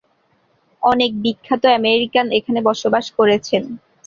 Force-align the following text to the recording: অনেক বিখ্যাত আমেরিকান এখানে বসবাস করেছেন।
অনেক 0.83 1.11
বিখ্যাত 1.23 1.63
আমেরিকান 1.79 2.25
এখানে 2.37 2.59
বসবাস 2.69 3.05
করেছেন। 3.17 3.63